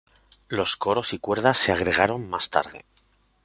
[0.47, 2.85] Los coros y cuerdas se agregaron más tarde.